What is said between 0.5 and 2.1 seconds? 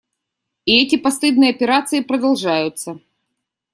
И эти постыдные операции